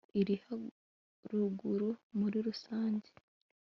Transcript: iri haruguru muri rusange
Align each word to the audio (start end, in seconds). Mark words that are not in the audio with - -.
iri 0.19 0.35
haruguru 0.45 1.89
muri 2.19 2.37
rusange 2.47 3.09